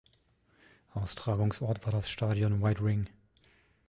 Austragungsort 0.95 1.85
war 1.85 1.91
das 1.91 2.09
Stadion 2.09 2.63
White 2.63 2.83
Ring. 2.83 3.07